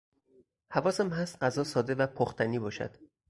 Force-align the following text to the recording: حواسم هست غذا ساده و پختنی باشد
حواسم 0.71 1.09
هست 1.09 1.43
غذا 1.43 1.63
ساده 1.63 1.95
و 1.95 2.07
پختنی 2.07 2.59
باشد 2.59 2.97